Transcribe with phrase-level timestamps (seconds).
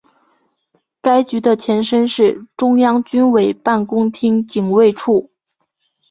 [0.99, 5.29] 该局的前身是中央军委办公厅警卫处。